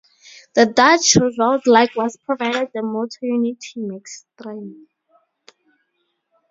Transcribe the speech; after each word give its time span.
The 0.55 0.65
Dutch 0.65 1.15
Revolt 1.17 1.67
likewise 1.67 2.17
provided 2.17 2.69
the 2.73 2.81
motto 2.81 3.17
"Unity 3.21 3.81
Makes 3.81 4.25
Strength". 4.33 4.89